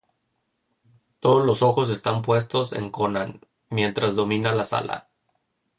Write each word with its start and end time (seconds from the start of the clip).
Todos 1.19 1.45
los 1.45 1.61
ojos 1.61 1.91
están 1.91 2.23
puestos 2.23 2.71
en 2.73 2.89
Conan, 2.89 3.39
mientras 3.69 4.15
domina 4.15 4.51
la 4.51 4.63
sala. 4.63 5.09